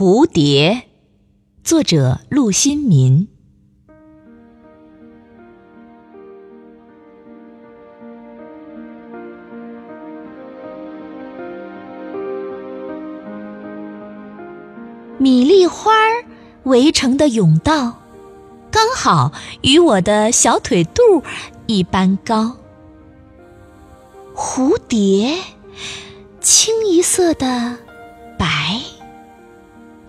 [0.00, 0.84] 蝴蝶，
[1.64, 3.26] 作者陆新民。
[15.18, 15.90] 米粒花
[16.62, 18.00] 围成的甬道，
[18.70, 21.02] 刚好与我的小腿肚
[21.66, 22.56] 一般高。
[24.32, 25.36] 蝴蝶，
[26.40, 27.78] 清一色的，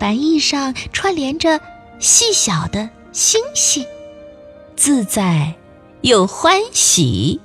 [0.00, 1.60] 白翼上串联着
[1.98, 3.84] 细小的星星，
[4.74, 5.54] 自在
[6.00, 7.38] 又欢喜。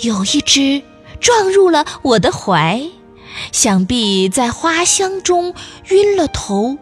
[0.00, 0.82] 有一只
[1.20, 2.82] 撞入了我的怀。
[3.52, 5.54] 想必在花香中
[5.90, 6.78] 晕了头，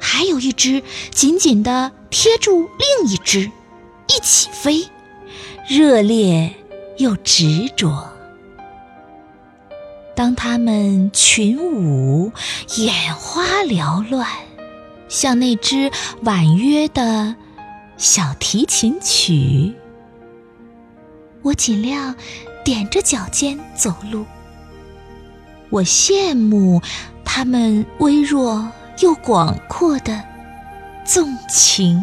[0.00, 3.50] 还有一只紧紧地贴住另一只，
[4.08, 4.88] 一起飞，
[5.68, 6.52] 热烈
[6.98, 8.15] 又执着。
[10.16, 12.32] 当它们群舞，
[12.78, 14.26] 眼花缭乱，
[15.10, 15.92] 像那支
[16.22, 17.36] 婉约的
[17.98, 19.74] 小提琴曲，
[21.42, 22.16] 我尽量
[22.64, 24.24] 踮着脚尖走路。
[25.68, 26.80] 我羡慕
[27.22, 28.66] 他们微弱
[29.00, 30.22] 又广阔的
[31.04, 32.02] 纵情，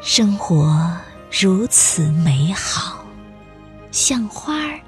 [0.00, 0.96] 生活
[1.30, 3.04] 如此美好，
[3.90, 4.80] 像花儿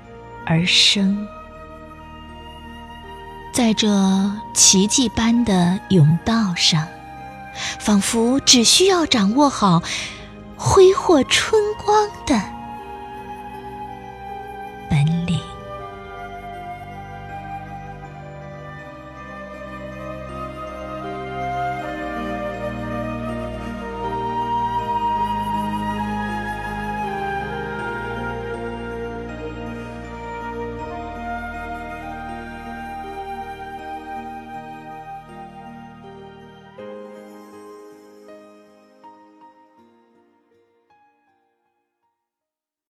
[0.48, 1.28] 而生。
[3.52, 3.88] 在这
[4.54, 6.86] 奇迹般的甬道上
[7.80, 9.82] 仿佛只需要掌握好
[10.56, 12.40] 挥霍春光的
[14.88, 15.37] 本领。